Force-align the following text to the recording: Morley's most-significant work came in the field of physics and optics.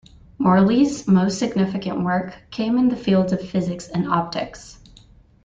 Morley's 0.39 1.07
most-significant 1.07 2.01
work 2.03 2.33
came 2.49 2.79
in 2.79 2.89
the 2.89 2.95
field 2.95 3.31
of 3.33 3.47
physics 3.47 3.87
and 3.87 4.07
optics. 4.09 4.79